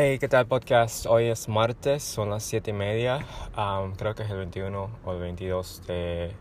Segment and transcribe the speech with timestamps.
[0.00, 1.06] Hey, ¿qué tal podcast?
[1.06, 5.12] Hoy es martes, son las 7 y media, um, creo que es el 21 o
[5.12, 6.36] el 22 de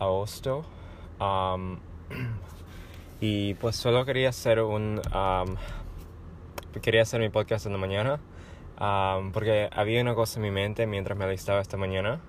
[0.00, 0.64] agosto.
[1.20, 1.78] Um,
[3.20, 5.00] y pues solo quería hacer un...
[5.14, 5.54] Um,
[6.82, 8.18] quería hacer mi podcast en la mañana
[9.32, 12.20] porque había una cosa en mi mente mientras me alistaba esta mañana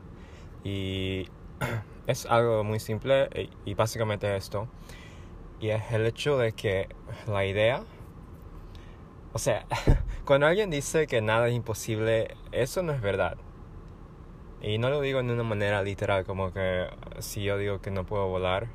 [0.64, 1.30] y
[2.06, 3.28] es algo muy simple
[3.66, 4.68] y, y básicamente esto.
[5.60, 6.90] Y es el hecho de que
[7.26, 7.84] la idea
[9.34, 9.66] o sea,
[10.26, 13.38] cuando alguien dice que nada es imposible, eso no es verdad.
[14.62, 16.88] Y no lo digo en una manera literal, como que
[17.20, 18.70] si yo digo que no puedo volar,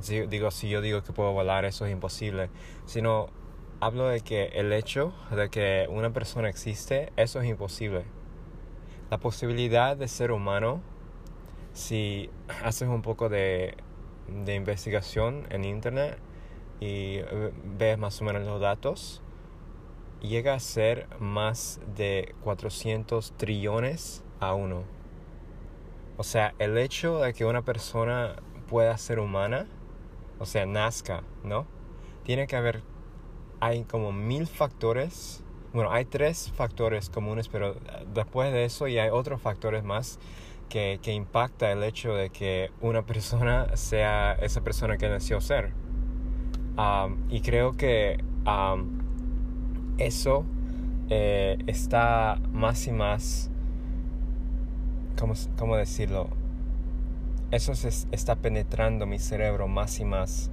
[0.00, 2.48] si, digo, si yo digo que puedo volar, eso es imposible.
[2.86, 3.28] Sino
[3.80, 8.04] hablo de que el hecho de que una persona existe, eso es imposible.
[9.10, 10.80] La posibilidad de ser humano,
[11.74, 12.30] si
[12.64, 13.76] haces un poco de,
[14.28, 16.18] de investigación en internet,
[16.80, 17.20] y
[17.76, 19.22] ves más o menos los datos,
[20.20, 24.82] llega a ser más de 400 trillones a uno.
[26.16, 28.36] O sea, el hecho de que una persona
[28.68, 29.66] pueda ser humana,
[30.38, 31.66] o sea, nazca, ¿no?
[32.24, 32.82] Tiene que haber,
[33.60, 37.76] hay como mil factores, bueno, hay tres factores comunes, pero
[38.12, 40.18] después de eso ya hay otros factores más
[40.68, 45.72] que, que impacta el hecho de que una persona sea esa persona que nació ser
[47.28, 48.22] y creo que
[49.98, 50.44] eso
[51.10, 53.50] eh, está más y más,
[55.18, 56.28] ¿cómo, cómo decirlo?
[57.50, 60.50] Eso se está penetrando mi cerebro más y más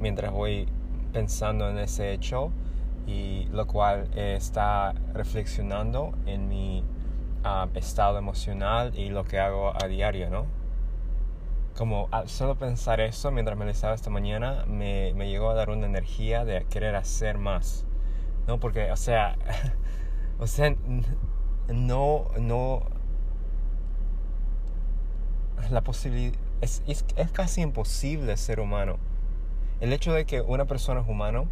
[0.00, 0.66] mientras voy
[1.12, 2.50] pensando en ese hecho
[3.06, 6.82] y lo cual está reflexionando en mi
[7.74, 10.46] estado emocional y lo que hago a diario, ¿no?
[11.76, 15.86] como solo pensar eso mientras me estaba esta mañana me, me, llegó a dar una
[15.86, 17.86] energía de querer hacer más.
[18.46, 18.58] ¿No?
[18.58, 19.36] Porque, o sea,
[20.38, 20.74] o sea,
[21.68, 22.82] no, no,
[25.70, 28.98] la posibilidad, es, es, es, casi imposible ser humano.
[29.80, 31.48] El hecho de que una persona es humano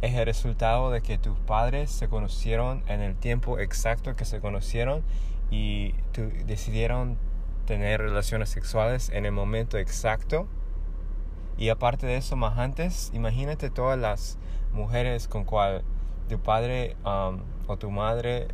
[0.00, 4.40] es el resultado de que tus padres se conocieron en el tiempo exacto que se
[4.40, 5.02] conocieron
[5.50, 5.94] y
[6.46, 7.18] decidieron
[7.66, 10.46] tener relaciones sexuales en el momento exacto.
[11.58, 14.38] Y aparte de eso, más antes, imagínate todas las
[14.72, 15.82] mujeres con cual
[16.28, 18.48] tu padre um, o tu madre,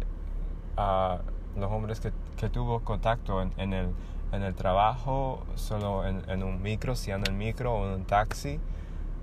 [0.77, 1.19] uh,
[1.59, 3.89] los hombres que, que tuvo contacto en, en, el,
[4.33, 8.05] en, el, trabajo, solo en, en, un micro, si anda en micro o en un
[8.05, 8.61] taxi.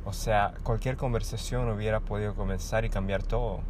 [0.05, 3.61] O sea, cualquier conversación hubiera podido comenzar y cambiar todo.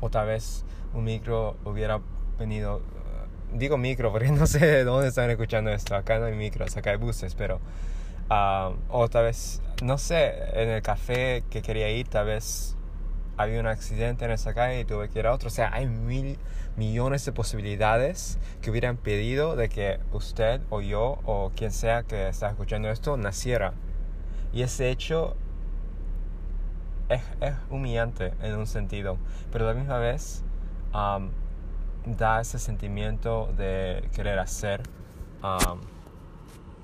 [0.00, 0.64] O tal vez
[0.94, 2.00] un micro hubiera
[2.38, 2.82] venido
[3.52, 5.94] digo micro porque no sé de dónde están escuchando esto.
[5.94, 7.60] Acá no hay micros, acá hay buses, pero.
[8.28, 12.76] Uh, vez, no sé, en el café que quería ir, tal vez
[13.36, 15.48] había un accidente en esa calle y tuve que ir a otro.
[15.48, 16.38] O sea, hay mil
[16.76, 22.28] millones de posibilidades que hubieran pedido de que usted o yo o quien sea que
[22.28, 23.72] está escuchando esto naciera.
[24.52, 25.36] Y ese hecho
[27.08, 29.18] es, es humillante en un sentido,
[29.52, 30.42] pero a la misma vez
[32.06, 34.82] da ese sentimiento de querer hacer.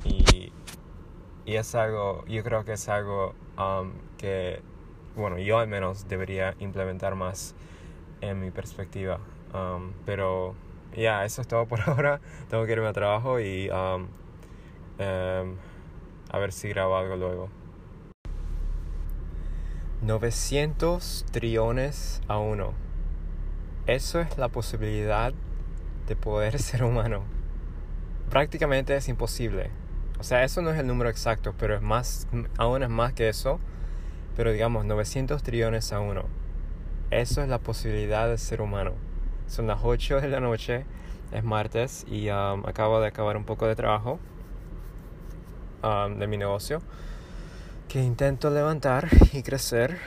[0.04, 0.52] Y,
[1.44, 4.60] y, es algo, yo creo que es algo um, que,
[5.16, 7.54] bueno, yo al menos debería implementar más
[8.20, 9.18] en mi perspectiva.
[9.54, 10.54] Um, pero
[10.96, 12.20] ya, eso es todo por ahora.
[12.48, 13.98] Tengo que irme a trabajo y a
[16.38, 17.62] ver si grabo algo luego.
[20.02, 22.74] 900 trillones a uno.
[23.86, 25.32] Eso es la posibilidad
[26.08, 27.22] de poder ser humano.
[28.28, 29.70] Prácticamente es imposible.
[30.22, 33.28] O sea, eso no es el número exacto, pero es más, aún es más que
[33.28, 33.58] eso.
[34.36, 36.26] Pero digamos, 900 trillones a uno.
[37.10, 38.92] Eso es la posibilidad de ser humano.
[39.48, 40.86] Son las 8 de la noche,
[41.32, 44.20] es martes y um, acabo de acabar un poco de trabajo
[45.82, 46.80] um, de mi negocio
[47.88, 49.98] que intento levantar y crecer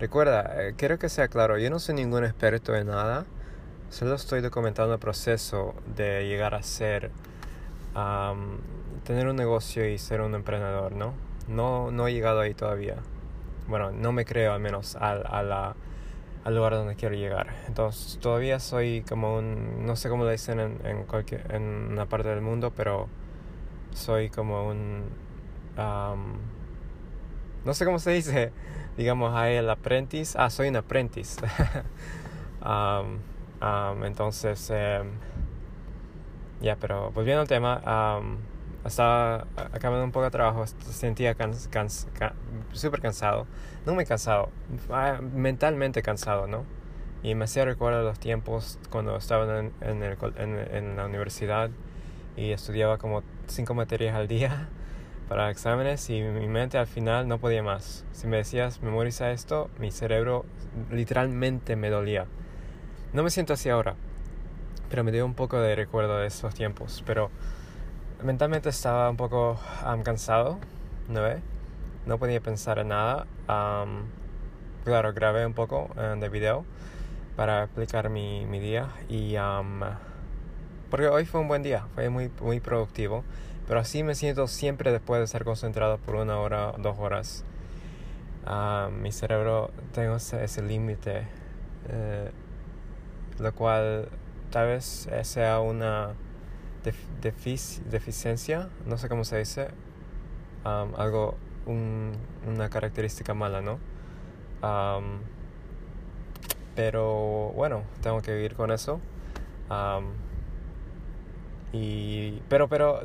[0.00, 3.26] Recuerda, eh, quiero que sea claro, yo no soy ningún experto en nada,
[3.90, 7.10] solo estoy documentando el proceso de llegar a ser,
[9.04, 11.14] tener un negocio y ser un emprendedor, ¿no?
[11.48, 12.96] No, no he llegado ahí todavía.
[13.68, 15.74] Bueno, no me creo al menos al, a
[16.44, 17.48] al lugar donde quiero llegar.
[17.66, 22.06] Entonces todavía soy como un, no sé cómo le dicen en, en, cualquier, en una
[22.06, 23.08] parte del mundo, pero
[23.92, 25.04] soy como un,
[27.64, 28.52] no sé cómo se dice,
[28.96, 31.40] digamos, hay el apprentice, ah, soy un apprentice.
[32.64, 33.18] um,
[33.66, 35.10] um, entonces, em,
[36.60, 38.36] ya, pero volviendo al tema, um,
[38.84, 41.36] estaba acabando un poco de trabajo, sentía
[42.72, 43.46] súper cansado,
[43.86, 44.50] no muy cansado,
[44.90, 46.64] ah, mentalmente cansado, ¿no?
[47.22, 51.70] Y me hacía recordar los tiempos cuando estaba en, en, el, en, la universidad
[52.36, 54.68] y estudiaba como cinco materias al día
[55.28, 58.06] para exámenes y mi mente al final no podía más.
[58.12, 60.46] Si me decías memoriza esto, mi cerebro
[60.90, 62.26] literalmente me dolía.
[63.12, 63.96] No me siento así ahora,
[64.90, 67.02] pero me dio un poco de recuerdo de esos tiempos.
[67.06, 67.30] Pero
[68.22, 69.58] mentalmente estaba un poco
[70.04, 70.58] cansado,
[71.08, 71.40] ¿no ve?
[72.06, 73.26] No podía pensar en nada.
[74.84, 76.64] claro, grabé un poco eh, de video
[77.36, 79.36] para explicar mi, mi día y
[80.90, 83.22] porque hoy fue un buen día, fue muy, muy productivo,
[83.68, 87.44] pero así me siento siempre después de estar concentrado por una hora, dos horas.
[89.00, 91.28] mi cerebro tengo ese, ese límite,
[91.88, 92.30] eh,
[93.38, 94.08] lo cual
[94.50, 96.14] tal vez sea una
[97.20, 99.68] deficiencia, no sé cómo se dice,
[100.64, 101.36] algo,
[101.66, 103.78] una característica mala, ¿no?
[106.74, 109.00] pero bueno, tengo que vivir con eso.
[111.72, 113.00] y, pero, pero,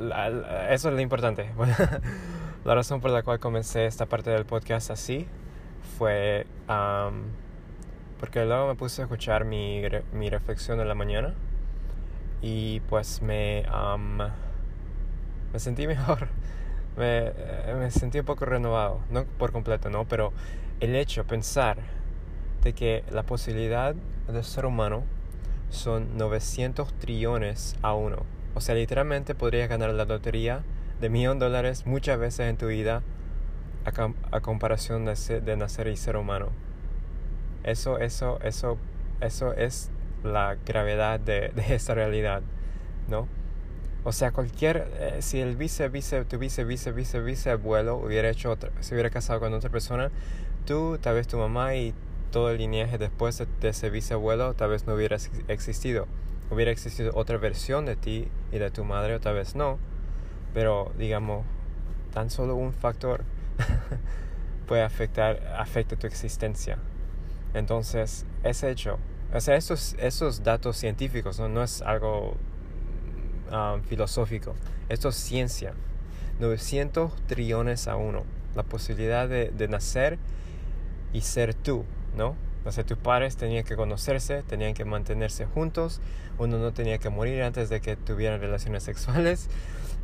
[0.70, 1.50] eso es lo importante.
[2.64, 5.26] la razón por la cual comencé esta parte del podcast así
[5.98, 6.46] fue
[8.18, 9.82] porque luego me puse a escuchar mi,
[10.12, 11.34] mi reflexión en la mañana
[12.40, 13.64] y pues me,
[15.52, 16.28] me sentí mejor.
[16.96, 17.32] Me,
[17.78, 20.06] me, sentí un poco renovado, no por completo, ¿no?
[20.06, 20.32] Pero
[20.80, 21.78] el hecho, pensar
[22.62, 23.94] de que la posibilidad
[24.26, 25.04] del ser humano
[25.68, 28.24] son 900 trillones a uno.
[28.54, 30.62] O sea, literalmente podrías ganar la lotería
[31.00, 33.02] de millón de dólares muchas veces en tu vida
[33.84, 36.48] a, comparación de, de nacer y ser humano.
[37.66, 38.78] Eso, eso, eso,
[39.20, 39.90] eso es
[40.24, 42.42] la gravedad de, de esta realidad,
[43.08, 43.28] ¿no?
[44.04, 48.30] O sea, cualquier, eh, si el vice, vice, tu vice, vice, vice, vice abuelo hubiera
[48.30, 50.10] hecho otra, se hubiera casado con otra persona,
[50.64, 51.92] tú, tal vez tu mamá y
[52.30, 55.16] todo el linaje después de, ese bisabuelo tal vez no hubiera
[55.48, 56.06] existido.
[56.50, 59.78] Hubiera existido otra versión de ti y de tu madre, o tal vez no.
[60.54, 61.44] Pero, digamos,
[62.12, 63.24] tan solo un factor
[64.68, 66.78] puede afectar, afecta tu existencia.
[67.56, 68.98] Entonces, ese hecho
[69.34, 72.36] o sea, esos, esos datos científicos no, es algo
[73.52, 74.54] um, filosófico.
[74.88, 75.74] Esto es ciencia.
[76.40, 78.24] 900 trillones a uno.
[78.54, 80.18] La posibilidad de, de nacer
[81.12, 81.84] y ser tú,
[82.16, 82.36] ¿no?
[82.64, 86.00] O sea, tus padres tenían que conocerse, tenían que mantenerse juntos,
[86.38, 89.48] uno no tenía que morir antes de que tuvieran relaciones sexuales.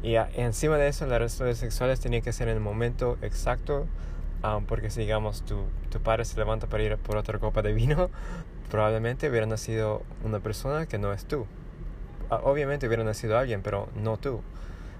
[0.03, 3.87] Y encima de eso, las relaciones sexuales tenían que ser en el momento exacto,
[4.45, 7.73] um, porque si digamos tu, tu padre se levanta para ir por otra copa de
[7.73, 8.11] vino,
[8.71, 11.47] probablemente hubiera nacido una persona que no es tú.
[12.31, 14.41] Ah, obviamente hubiera nacido alguien, pero no tú.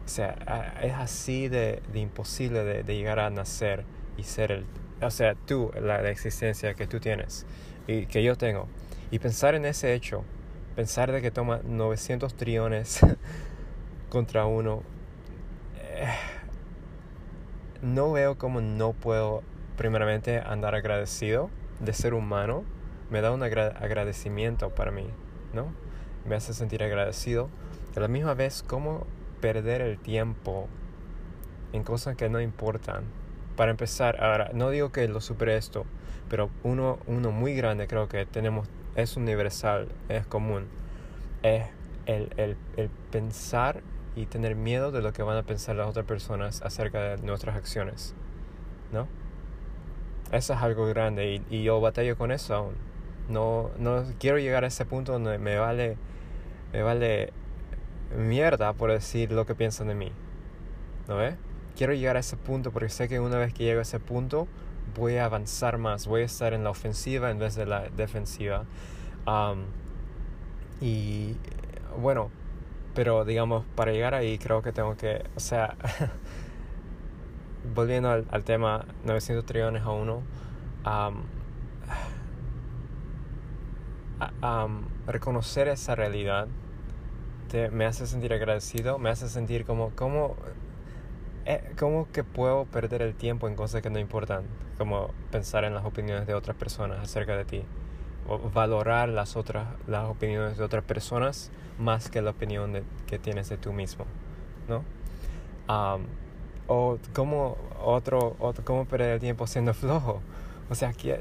[0.05, 3.85] O sea, es así de, imposible de, llegar a nacer
[4.19, 4.67] y ser el...
[5.01, 7.47] O sea, tú, la, existencia que tú tienes
[7.87, 8.69] y que yo tengo.
[9.11, 10.25] Y pensar en ese hecho,
[10.77, 13.01] pensar de que toma 900 trillones
[14.11, 14.83] contra uno,
[15.81, 16.09] eh,
[17.83, 19.43] no veo cómo no puedo
[19.77, 21.51] primeramente andar agradecido
[21.81, 22.65] de ser humano
[23.11, 25.07] me da un agradecimiento para mí,
[25.53, 25.67] ¿no?
[26.27, 27.51] Me hace sentir agradecido.
[27.95, 29.07] A la misma vez, cómo
[29.43, 30.67] perder el tiempo
[31.75, 33.05] en cosas que no importan.
[33.55, 35.85] Para empezar, ahora, no digo que lo supere esto,
[36.31, 40.69] pero uno, uno muy grande creo que tenemos, es universal, es común,
[41.43, 41.67] es
[42.07, 43.83] el, el, el pensar
[44.15, 47.57] y tener miedo de lo que van a pensar las otras personas acerca de nuestras
[47.57, 48.15] acciones,
[48.93, 49.09] ¿no?
[50.31, 52.75] Eso es algo grande y, yo batallo con eso aún.
[53.29, 55.97] No, no quiero llegar a ese punto donde me vale,
[56.73, 57.33] me vale
[58.17, 60.13] mierda por decir lo que piensan de mí.
[61.09, 61.37] ¿No ve?
[61.77, 64.49] Quiero llegar a ese punto porque sé que una vez que llego a ese punto
[64.95, 68.65] voy a avanzar más, voy a estar en la ofensiva en vez de la defensiva.
[70.81, 71.37] y
[72.01, 72.31] bueno,
[72.95, 75.77] pero digamos, para llegar ahí creo que tengo que, o sea,
[77.75, 80.23] volviendo al, al, tema 900 trillones a uno,
[85.07, 86.49] reconocer esa realidad
[87.49, 90.37] te, me hace sentir agradecido, me hace sentir como, como,
[91.45, 91.75] eh,
[92.13, 94.45] que puedo perder el tiempo en cosas que no importan,
[94.79, 97.63] como pensar en las opiniones de otras personas acerca de ti,
[98.55, 103.57] valorar las otras, las opiniones de otras personas más que la opinión que tienes de
[103.57, 104.05] tú mismo,
[104.69, 104.85] ¿no?
[106.67, 110.21] o como otro, otro, cómo perder el tiempo siendo flojo.
[110.71, 111.21] O sea, que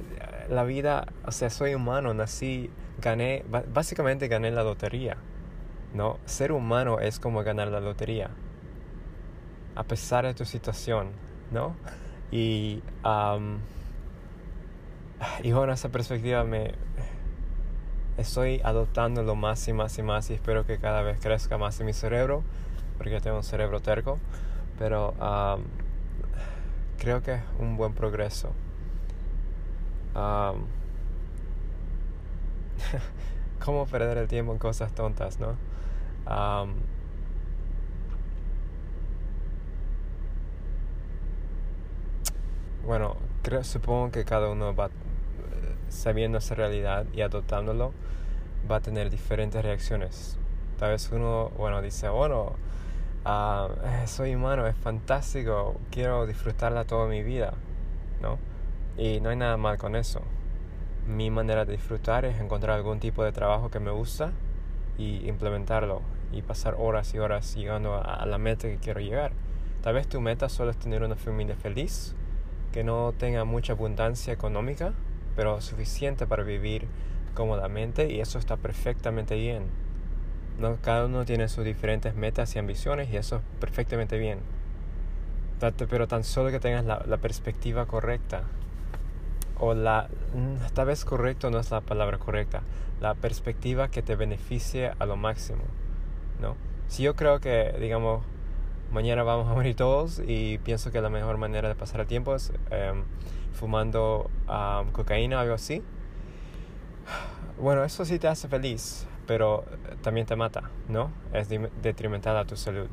[0.49, 2.69] la vida, o sea, soy humano, nací
[3.01, 3.43] gané,
[3.73, 5.17] básicamente gané la lotería.
[5.93, 6.19] ¿no?
[6.25, 8.29] Ser humano es como ganar la lotería.
[9.75, 11.07] a pesar de tu situación,
[11.51, 11.75] ¿no?
[12.31, 12.81] Y,
[15.43, 16.73] y bueno, esa perspectiva me
[18.17, 21.87] estoy adoptándolo más y más y más y espero que cada vez crezca más en
[21.87, 22.43] mi cerebro,
[22.97, 24.19] porque tengo un cerebro terco,
[24.77, 25.13] pero
[26.97, 28.51] creo que es un buen progreso.
[33.63, 35.55] ¿Cómo perder el tiempo en cosas tontas, no?
[42.85, 44.89] bueno, creo, supongo que cada uno va
[45.91, 47.93] sabiendo esa realidad y adoptándolo,
[48.69, 50.37] va a tener diferentes reacciones.
[50.79, 52.55] Tal vez uno, bueno, dice, bueno,
[53.25, 57.53] uh, soy humano, es fantástico, quiero disfrutarla toda mi vida,
[58.21, 58.39] ¿no?
[58.97, 60.21] Y no hay nada mal con eso.
[61.07, 64.31] Mi manera de disfrutar es encontrar algún tipo de trabajo que me gusta
[64.97, 69.31] y implementarlo y pasar horas y horas llegando a, la meta que quiero llegar.
[69.81, 72.15] Tal vez tu meta solo es tener una familia feliz,
[72.71, 74.93] que no tenga mucha abundancia económica,
[75.35, 76.87] pero suficiente para vivir
[77.33, 79.63] cómodamente y eso está perfectamente bien.
[80.59, 80.77] ¿no?
[80.81, 84.39] Cada uno tiene sus diferentes metas y ambiciones y eso es perfectamente bien.
[85.89, 88.43] Pero tan solo que tengas la, perspectiva correcta
[89.59, 92.63] o la mm, tal vez correcto no es la palabra correcta
[92.99, 95.61] la perspectiva que te beneficie a lo máximo
[96.41, 96.55] no
[96.87, 98.23] si yo creo que digamos
[98.91, 102.35] mañana vamos a morir todos y pienso que la mejor manera de pasar el tiempo
[102.35, 103.03] es em,
[103.53, 104.29] fumando
[104.91, 105.81] cocaína o algo así.
[107.59, 109.63] Bueno eso sí te hace feliz pero
[110.01, 111.47] también te mata no es
[111.81, 112.87] detrimental a tu salud.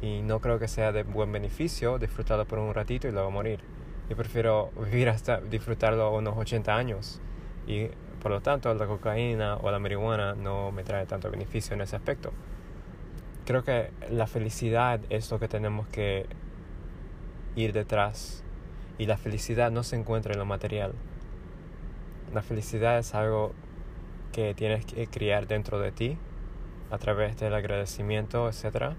[0.00, 3.60] Y no creo que sea de buen beneficio disfrutarlo por un ratito y luego morir.
[4.08, 7.20] Yo prefiero vivir hasta disfrutarlo unos 80 años.
[7.66, 7.88] Y
[8.22, 11.96] por lo tanto la cocaína o la marihuana no me trae tanto beneficio en ese
[11.96, 12.32] aspecto.
[13.48, 16.26] Creo que la felicidad es lo que tenemos que
[17.56, 18.44] ir detrás
[18.98, 20.92] y la felicidad no se encuentra en lo material.
[22.34, 23.54] La felicidad es algo
[24.32, 26.18] que tienes que criar dentro de ti
[26.90, 28.92] a través del agradecimiento, etc.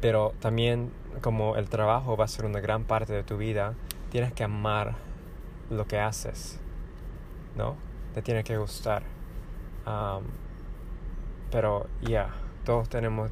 [0.00, 3.74] pero también como el trabajo va a ser una gran parte de tu vida,
[4.10, 4.94] tienes que amar
[5.70, 6.60] lo que haces,
[7.56, 7.74] ¿no?
[8.14, 9.02] Te tiene que gustar.
[11.50, 12.30] Pero ya,
[12.64, 13.30] todos tenemos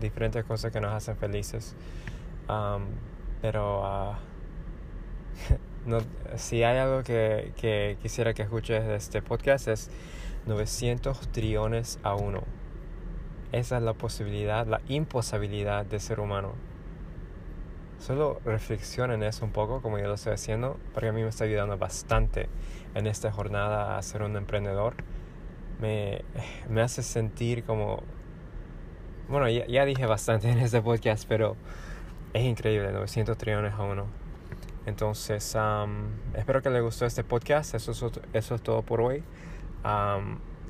[0.00, 1.74] diferentes cosas que nos hacen felices.
[3.40, 4.18] pero ah,
[5.86, 5.98] no,
[6.36, 9.90] si hay algo que, que, quisiera que escuches de este podcast es
[10.46, 12.42] 900 trillones a uno.
[13.52, 16.52] Esa es la posibilidad, la imposibilidad de ser humano.
[17.98, 21.28] Solo reflexiona en eso un poco, como yo lo estoy haciendo, porque a mí me
[21.28, 22.48] está ayudando bastante
[22.94, 24.94] en esta jornada a ser un emprendedor.
[25.80, 26.22] Me,
[26.68, 28.02] me hace sentir como...
[29.28, 31.56] Bueno, ya, dije bastante en este podcast, pero
[32.32, 34.06] es increíble, 900 trillones a uno.
[34.86, 35.56] Entonces,
[36.34, 37.74] espero que les gustó este podcast.
[37.74, 39.24] Eso es, eso es todo por hoy.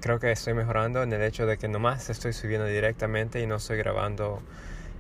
[0.01, 3.57] creo que estoy mejorando en el hecho de que nomás estoy subiendo directamente y no
[3.57, 4.41] estoy grabando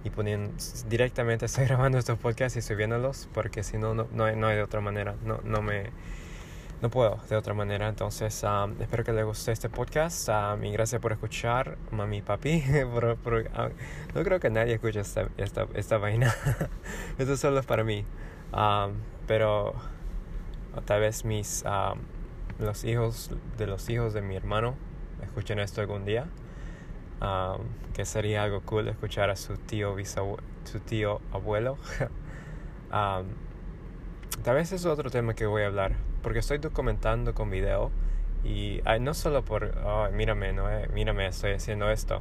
[0.07, 0.53] y poniendo
[0.89, 4.63] directamente estoy grabando estos podcasts y subiéndolos porque si no, no, hay, no hay de
[4.63, 5.91] otra manera, no, no me
[6.87, 7.88] no puedo de otra manera.
[7.88, 10.28] Entonces, um, espero que les guste este podcast.
[10.28, 12.62] Um, y gracias por escuchar, mami papi.
[12.97, 13.71] Uh,
[14.14, 16.33] no creo que nadie escuche esta, esta, esta vaina.
[17.19, 18.05] Esto solo es para mí.
[18.52, 18.93] Um,
[19.26, 19.75] pero
[20.85, 21.64] tal vez mis
[22.61, 24.75] los hijos de los hijos de mi hermano
[25.23, 26.26] escuchen esto algún día
[27.95, 31.78] que sería algo cool escuchar a su tío su tío abuelo
[32.90, 37.92] tal vez es otro tema que voy a hablar porque estoy documentando con video
[38.42, 39.73] y no solo por
[40.11, 42.21] mírame no eh, mírame estoy haciendo esto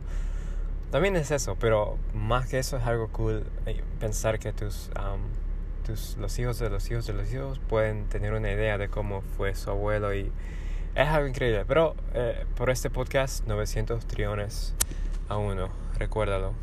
[0.91, 4.91] también es eso pero más que eso es algo cool eh, pensar que tus
[5.83, 9.21] tus los hijos de los hijos de los hijos pueden tener una idea de cómo
[9.21, 10.31] fue su abuelo y
[10.93, 11.65] es algo increíble.
[11.67, 14.75] Pero eh, por este podcast, 900 trillones
[15.27, 15.69] a uno.
[15.99, 16.53] Recuérdalo.